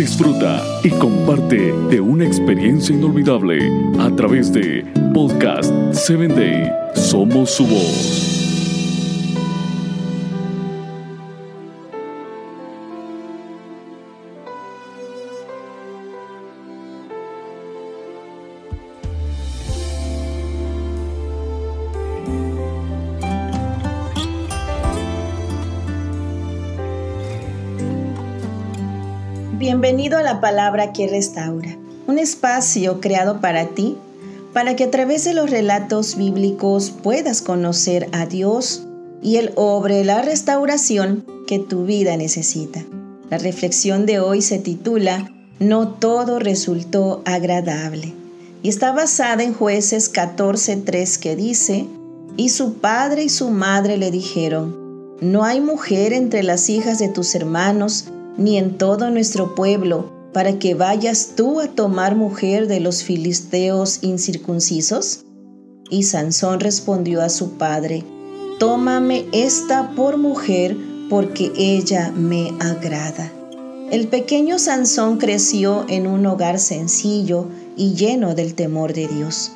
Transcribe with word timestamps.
disfruta 0.00 0.64
y 0.82 0.88
comparte 0.92 1.72
de 1.90 2.00
una 2.00 2.24
experiencia 2.24 2.94
inolvidable 2.94 3.70
a 3.98 4.10
través 4.16 4.50
de 4.50 4.82
Podcast 5.12 5.70
7 5.92 6.28
Day. 6.28 6.72
Somos 6.94 7.50
su 7.50 7.66
voz. 7.66 8.29
Bienvenido 29.72 30.18
a 30.18 30.22
la 30.22 30.40
palabra 30.40 30.92
que 30.92 31.06
restaura, 31.06 31.78
un 32.08 32.18
espacio 32.18 33.00
creado 33.00 33.40
para 33.40 33.66
ti, 33.68 33.96
para 34.52 34.74
que 34.74 34.82
a 34.82 34.90
través 34.90 35.22
de 35.22 35.32
los 35.32 35.48
relatos 35.48 36.16
bíblicos 36.16 36.90
puedas 36.90 37.40
conocer 37.40 38.08
a 38.10 38.26
Dios 38.26 38.82
y 39.22 39.36
Él 39.36 39.52
obre 39.54 40.04
la 40.04 40.22
restauración 40.22 41.24
que 41.46 41.60
tu 41.60 41.84
vida 41.84 42.16
necesita. 42.16 42.84
La 43.30 43.38
reflexión 43.38 44.06
de 44.06 44.18
hoy 44.18 44.42
se 44.42 44.58
titula 44.58 45.30
No 45.60 45.90
todo 45.90 46.40
resultó 46.40 47.22
agradable 47.24 48.12
y 48.64 48.70
está 48.70 48.90
basada 48.90 49.44
en 49.44 49.54
jueces 49.54 50.12
14.3 50.12 51.16
que 51.20 51.36
dice, 51.36 51.86
y 52.36 52.48
su 52.48 52.74
padre 52.78 53.22
y 53.22 53.28
su 53.28 53.50
madre 53.50 53.98
le 53.98 54.10
dijeron, 54.10 55.16
no 55.20 55.44
hay 55.44 55.60
mujer 55.60 56.12
entre 56.12 56.42
las 56.42 56.68
hijas 56.68 56.98
de 56.98 57.08
tus 57.08 57.36
hermanos, 57.36 58.06
ni 58.40 58.56
en 58.56 58.78
todo 58.78 59.10
nuestro 59.10 59.54
pueblo, 59.54 60.10
para 60.32 60.58
que 60.58 60.74
vayas 60.74 61.34
tú 61.36 61.60
a 61.60 61.66
tomar 61.68 62.16
mujer 62.16 62.68
de 62.68 62.80
los 62.80 63.04
filisteos 63.04 63.98
incircuncisos? 64.02 65.26
Y 65.90 66.04
Sansón 66.04 66.58
respondió 66.58 67.20
a 67.20 67.28
su 67.28 67.58
padre, 67.58 68.02
Tómame 68.58 69.26
esta 69.32 69.90
por 69.94 70.16
mujer, 70.16 70.74
porque 71.10 71.52
ella 71.54 72.12
me 72.16 72.54
agrada. 72.60 73.30
El 73.90 74.08
pequeño 74.08 74.58
Sansón 74.58 75.18
creció 75.18 75.84
en 75.88 76.06
un 76.06 76.24
hogar 76.24 76.58
sencillo 76.58 77.46
y 77.76 77.92
lleno 77.92 78.34
del 78.34 78.54
temor 78.54 78.94
de 78.94 79.06
Dios. 79.06 79.52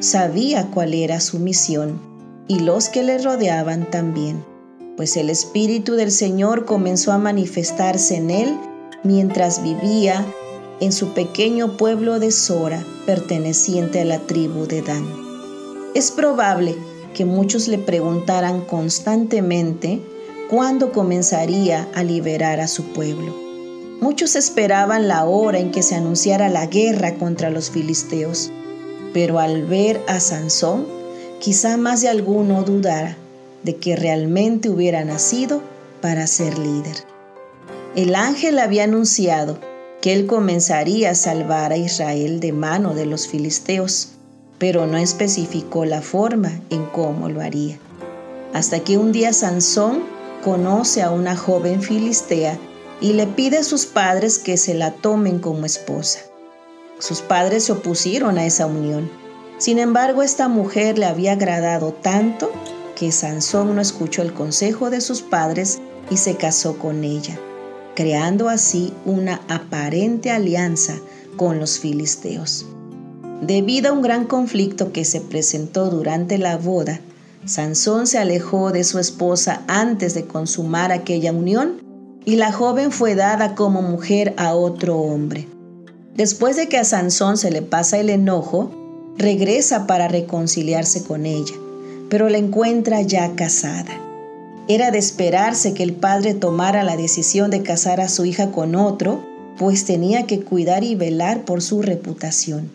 Sabía 0.00 0.70
cuál 0.72 0.94
era 0.94 1.20
su 1.20 1.38
misión, 1.38 2.00
y 2.48 2.58
los 2.58 2.88
que 2.88 3.04
le 3.04 3.18
rodeaban 3.18 3.88
también 3.90 4.53
pues 4.96 5.16
el 5.16 5.30
Espíritu 5.30 5.94
del 5.94 6.12
Señor 6.12 6.64
comenzó 6.64 7.12
a 7.12 7.18
manifestarse 7.18 8.16
en 8.16 8.30
él 8.30 8.58
mientras 9.02 9.62
vivía 9.62 10.24
en 10.80 10.92
su 10.92 11.14
pequeño 11.14 11.76
pueblo 11.76 12.18
de 12.20 12.30
Sora, 12.30 12.84
perteneciente 13.06 14.00
a 14.00 14.04
la 14.04 14.20
tribu 14.20 14.66
de 14.66 14.82
Dan. 14.82 15.06
Es 15.94 16.10
probable 16.10 16.74
que 17.12 17.24
muchos 17.24 17.68
le 17.68 17.78
preguntaran 17.78 18.62
constantemente 18.62 20.00
cuándo 20.50 20.92
comenzaría 20.92 21.88
a 21.94 22.02
liberar 22.02 22.60
a 22.60 22.68
su 22.68 22.84
pueblo. 22.92 23.34
Muchos 24.00 24.36
esperaban 24.36 25.08
la 25.08 25.24
hora 25.24 25.58
en 25.58 25.70
que 25.70 25.82
se 25.82 25.94
anunciara 25.94 26.48
la 26.48 26.66
guerra 26.66 27.14
contra 27.14 27.50
los 27.50 27.70
filisteos, 27.70 28.50
pero 29.12 29.38
al 29.38 29.64
ver 29.64 30.00
a 30.08 30.20
Sansón, 30.20 30.86
quizá 31.40 31.76
más 31.76 32.00
de 32.00 32.08
alguno 32.08 32.64
dudara 32.64 33.16
de 33.64 33.76
que 33.76 33.96
realmente 33.96 34.68
hubiera 34.68 35.04
nacido 35.04 35.62
para 36.00 36.26
ser 36.26 36.58
líder. 36.58 36.96
El 37.96 38.14
ángel 38.14 38.58
había 38.58 38.84
anunciado 38.84 39.58
que 40.00 40.12
él 40.12 40.26
comenzaría 40.26 41.10
a 41.10 41.14
salvar 41.14 41.72
a 41.72 41.76
Israel 41.76 42.40
de 42.40 42.52
mano 42.52 42.94
de 42.94 43.06
los 43.06 43.26
filisteos, 43.26 44.10
pero 44.58 44.86
no 44.86 44.98
especificó 44.98 45.84
la 45.84 46.02
forma 46.02 46.60
en 46.70 46.84
cómo 46.86 47.28
lo 47.28 47.40
haría. 47.40 47.78
Hasta 48.52 48.80
que 48.80 48.98
un 48.98 49.12
día 49.12 49.32
Sansón 49.32 50.02
conoce 50.44 51.02
a 51.02 51.10
una 51.10 51.36
joven 51.36 51.80
filistea 51.80 52.58
y 53.00 53.14
le 53.14 53.26
pide 53.26 53.58
a 53.58 53.64
sus 53.64 53.86
padres 53.86 54.38
que 54.38 54.56
se 54.56 54.74
la 54.74 54.92
tomen 54.92 55.38
como 55.38 55.64
esposa. 55.64 56.20
Sus 56.98 57.20
padres 57.20 57.64
se 57.64 57.72
opusieron 57.72 58.38
a 58.38 58.44
esa 58.44 58.66
unión. 58.66 59.10
Sin 59.58 59.78
embargo, 59.78 60.22
esta 60.22 60.48
mujer 60.48 60.98
le 60.98 61.06
había 61.06 61.32
agradado 61.32 61.92
tanto 61.92 62.50
que 62.94 63.12
Sansón 63.12 63.74
no 63.74 63.80
escuchó 63.80 64.22
el 64.22 64.32
consejo 64.32 64.90
de 64.90 65.00
sus 65.00 65.22
padres 65.22 65.80
y 66.10 66.16
se 66.16 66.36
casó 66.36 66.78
con 66.78 67.04
ella, 67.04 67.38
creando 67.94 68.48
así 68.48 68.92
una 69.04 69.40
aparente 69.48 70.30
alianza 70.30 70.96
con 71.36 71.58
los 71.58 71.78
filisteos. 71.78 72.66
Debido 73.40 73.90
a 73.90 73.92
un 73.92 74.02
gran 74.02 74.26
conflicto 74.26 74.92
que 74.92 75.04
se 75.04 75.20
presentó 75.20 75.90
durante 75.90 76.38
la 76.38 76.56
boda, 76.56 77.00
Sansón 77.46 78.06
se 78.06 78.18
alejó 78.18 78.72
de 78.72 78.84
su 78.84 78.98
esposa 78.98 79.62
antes 79.66 80.14
de 80.14 80.24
consumar 80.24 80.92
aquella 80.92 81.32
unión 81.32 81.82
y 82.24 82.36
la 82.36 82.52
joven 82.52 82.90
fue 82.90 83.14
dada 83.14 83.54
como 83.54 83.82
mujer 83.82 84.34
a 84.38 84.54
otro 84.54 84.98
hombre. 84.98 85.46
Después 86.14 86.56
de 86.56 86.68
que 86.68 86.78
a 86.78 86.84
Sansón 86.84 87.36
se 87.36 87.50
le 87.50 87.60
pasa 87.60 87.98
el 87.98 88.08
enojo, 88.08 88.70
regresa 89.18 89.86
para 89.86 90.08
reconciliarse 90.08 91.04
con 91.04 91.26
ella 91.26 91.54
pero 92.08 92.28
la 92.28 92.38
encuentra 92.38 93.02
ya 93.02 93.34
casada. 93.34 94.00
Era 94.66 94.90
de 94.90 94.98
esperarse 94.98 95.74
que 95.74 95.82
el 95.82 95.92
padre 95.92 96.34
tomara 96.34 96.84
la 96.84 96.96
decisión 96.96 97.50
de 97.50 97.62
casar 97.62 98.00
a 98.00 98.08
su 98.08 98.24
hija 98.24 98.50
con 98.50 98.74
otro, 98.74 99.22
pues 99.58 99.84
tenía 99.84 100.26
que 100.26 100.40
cuidar 100.40 100.84
y 100.84 100.94
velar 100.94 101.44
por 101.44 101.60
su 101.60 101.82
reputación. 101.82 102.70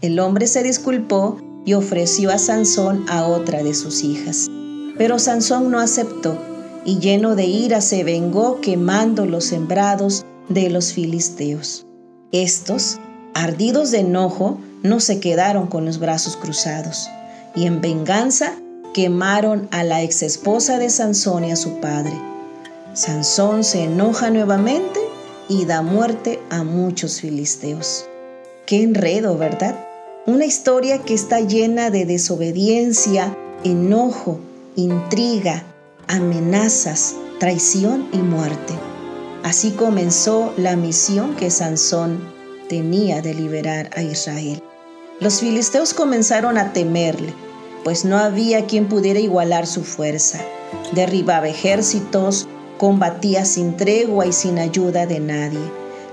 El 0.00 0.18
hombre 0.18 0.46
se 0.46 0.62
disculpó 0.62 1.38
y 1.66 1.74
ofreció 1.74 2.30
a 2.30 2.38
Sansón 2.38 3.04
a 3.08 3.26
otra 3.26 3.62
de 3.62 3.74
sus 3.74 4.02
hijas. 4.02 4.48
Pero 4.96 5.18
Sansón 5.18 5.70
no 5.70 5.78
aceptó 5.78 6.38
y 6.86 6.98
lleno 6.98 7.36
de 7.36 7.44
ira 7.44 7.82
se 7.82 8.02
vengó 8.02 8.60
quemando 8.62 9.26
los 9.26 9.44
sembrados 9.44 10.24
de 10.48 10.70
los 10.70 10.94
filisteos. 10.94 11.86
Estos, 12.32 12.98
ardidos 13.34 13.90
de 13.90 14.00
enojo, 14.00 14.58
no 14.82 15.00
se 15.00 15.20
quedaron 15.20 15.66
con 15.66 15.84
los 15.84 15.98
brazos 15.98 16.36
cruzados 16.36 17.10
y 17.54 17.66
en 17.66 17.80
venganza 17.80 18.54
quemaron 18.94 19.68
a 19.70 19.84
la 19.84 20.02
ex 20.02 20.22
esposa 20.22 20.78
de 20.78 20.90
Sansón 20.90 21.44
y 21.44 21.52
a 21.52 21.56
su 21.56 21.80
padre. 21.80 22.12
Sansón 22.92 23.64
se 23.64 23.84
enoja 23.84 24.30
nuevamente 24.30 25.00
y 25.48 25.64
da 25.64 25.82
muerte 25.82 26.40
a 26.50 26.64
muchos 26.64 27.20
filisteos. 27.20 28.06
Qué 28.66 28.82
enredo, 28.82 29.36
¿verdad? 29.36 29.78
Una 30.26 30.44
historia 30.44 30.98
que 30.98 31.14
está 31.14 31.40
llena 31.40 31.90
de 31.90 32.04
desobediencia, 32.04 33.36
enojo, 33.64 34.38
intriga, 34.76 35.64
amenazas, 36.08 37.14
traición 37.38 38.08
y 38.12 38.18
muerte. 38.18 38.74
Así 39.42 39.70
comenzó 39.72 40.52
la 40.56 40.76
misión 40.76 41.34
que 41.36 41.50
Sansón 41.50 42.20
tenía 42.68 43.22
de 43.22 43.34
liberar 43.34 43.90
a 43.96 44.02
Israel. 44.02 44.62
Los 45.20 45.40
filisteos 45.40 45.92
comenzaron 45.92 46.56
a 46.56 46.72
temerle, 46.72 47.34
pues 47.84 48.06
no 48.06 48.16
había 48.16 48.64
quien 48.64 48.88
pudiera 48.88 49.20
igualar 49.20 49.66
su 49.66 49.84
fuerza. 49.84 50.40
Derribaba 50.94 51.46
ejércitos, 51.46 52.48
combatía 52.78 53.44
sin 53.44 53.76
tregua 53.76 54.26
y 54.26 54.32
sin 54.32 54.58
ayuda 54.58 55.04
de 55.04 55.20
nadie. 55.20 55.60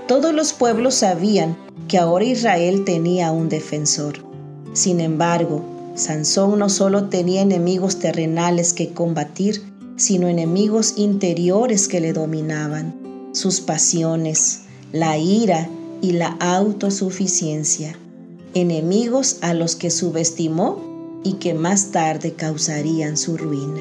Todos 0.06 0.34
los 0.34 0.52
pueblos 0.52 0.96
sabían 0.96 1.56
que 1.88 1.96
ahora 1.96 2.26
Israel 2.26 2.84
tenía 2.84 3.32
un 3.32 3.48
defensor. 3.48 4.18
Sin 4.74 5.00
embargo, 5.00 5.64
Sansón 5.94 6.58
no 6.58 6.68
solo 6.68 7.08
tenía 7.08 7.40
enemigos 7.40 8.00
terrenales 8.00 8.74
que 8.74 8.90
combatir, 8.90 9.62
sino 9.96 10.28
enemigos 10.28 10.92
interiores 10.98 11.88
que 11.88 12.00
le 12.00 12.12
dominaban, 12.12 13.30
sus 13.32 13.62
pasiones, 13.62 14.64
la 14.92 15.16
ira 15.16 15.70
y 16.02 16.12
la 16.12 16.36
autosuficiencia 16.40 17.96
enemigos 18.54 19.38
a 19.40 19.54
los 19.54 19.76
que 19.76 19.90
subestimó 19.90 21.20
y 21.24 21.34
que 21.34 21.54
más 21.54 21.90
tarde 21.90 22.32
causarían 22.34 23.16
su 23.16 23.36
ruina. 23.36 23.80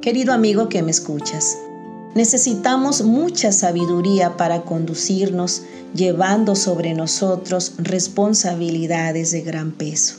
Querido 0.00 0.32
amigo 0.32 0.68
que 0.68 0.82
me 0.82 0.90
escuchas, 0.90 1.56
necesitamos 2.14 3.02
mucha 3.02 3.52
sabiduría 3.52 4.36
para 4.36 4.62
conducirnos 4.62 5.62
llevando 5.94 6.54
sobre 6.54 6.94
nosotros 6.94 7.72
responsabilidades 7.78 9.30
de 9.30 9.40
gran 9.42 9.72
peso. 9.72 10.16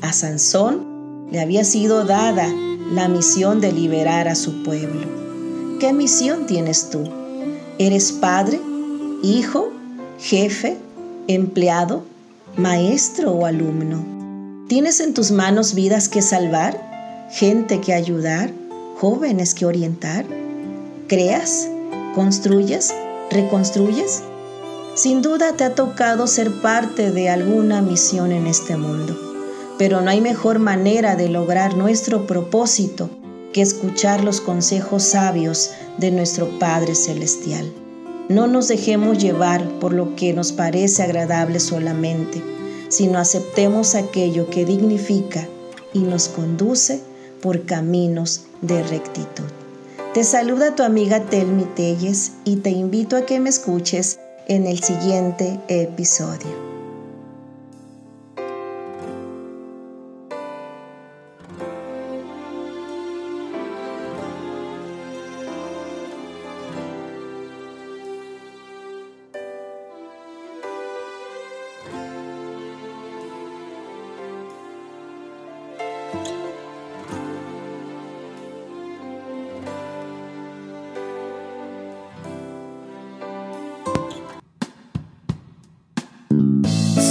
A 0.00 0.12
Sansón 0.12 1.28
le 1.30 1.40
había 1.40 1.64
sido 1.64 2.04
dada 2.04 2.48
la 2.92 3.08
misión 3.08 3.60
de 3.60 3.72
liberar 3.72 4.28
a 4.28 4.34
su 4.34 4.62
pueblo. 4.62 5.06
¿Qué 5.80 5.92
misión 5.92 6.46
tienes 6.46 6.90
tú? 6.90 7.04
¿Eres 7.78 8.12
padre, 8.12 8.60
hijo, 9.22 9.70
jefe, 10.18 10.76
empleado? 11.26 12.04
Maestro 12.56 13.32
o 13.32 13.46
alumno. 13.46 14.04
¿Tienes 14.68 15.00
en 15.00 15.12
tus 15.12 15.30
manos 15.30 15.74
vidas 15.74 16.08
que 16.08 16.22
salvar, 16.22 17.26
gente 17.30 17.80
que 17.80 17.92
ayudar, 17.92 18.50
jóvenes 18.98 19.54
que 19.54 19.66
orientar? 19.66 20.24
¿Creas? 21.08 21.68
¿Construyes? 22.14 22.94
¿Reconstruyes? 23.30 24.22
Sin 24.94 25.20
duda 25.20 25.54
te 25.56 25.64
ha 25.64 25.74
tocado 25.74 26.28
ser 26.28 26.62
parte 26.62 27.10
de 27.10 27.28
alguna 27.28 27.82
misión 27.82 28.30
en 28.30 28.46
este 28.46 28.76
mundo, 28.76 29.18
pero 29.76 30.00
no 30.00 30.10
hay 30.10 30.20
mejor 30.20 30.60
manera 30.60 31.16
de 31.16 31.28
lograr 31.28 31.76
nuestro 31.76 32.26
propósito 32.26 33.10
que 33.52 33.62
escuchar 33.62 34.22
los 34.22 34.40
consejos 34.40 35.02
sabios 35.02 35.72
de 35.98 36.12
nuestro 36.12 36.58
Padre 36.60 36.94
Celestial. 36.94 37.72
No 38.28 38.46
nos 38.46 38.68
dejemos 38.68 39.18
llevar 39.18 39.68
por 39.80 39.92
lo 39.92 40.16
que 40.16 40.32
nos 40.32 40.52
parece 40.52 41.02
agradable 41.02 41.60
solamente, 41.60 42.42
sino 42.88 43.18
aceptemos 43.18 43.94
aquello 43.94 44.48
que 44.48 44.64
dignifica 44.64 45.46
y 45.92 46.00
nos 46.00 46.28
conduce 46.28 47.00
por 47.42 47.66
caminos 47.66 48.44
de 48.62 48.82
rectitud. 48.84 49.44
Te 50.14 50.24
saluda 50.24 50.74
tu 50.74 50.82
amiga 50.82 51.20
Telmi 51.20 51.64
Telles 51.76 52.32
y 52.44 52.56
te 52.56 52.70
invito 52.70 53.16
a 53.16 53.26
que 53.26 53.40
me 53.40 53.50
escuches 53.50 54.18
en 54.48 54.66
el 54.66 54.82
siguiente 54.82 55.60
episodio. 55.68 56.73